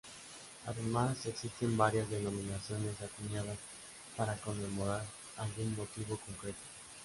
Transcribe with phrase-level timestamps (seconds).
[0.65, 3.55] Además, existen varias denominaciones acuñadas
[4.17, 5.05] para conmemorar
[5.37, 6.57] algún motivo concreto.